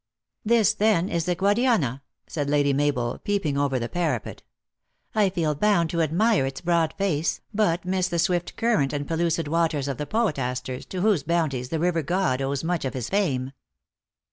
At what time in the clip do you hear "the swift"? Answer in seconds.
8.07-8.55